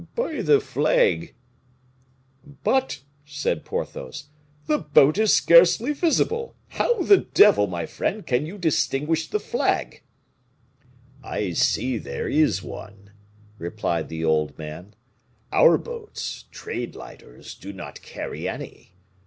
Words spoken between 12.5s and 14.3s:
one," replied the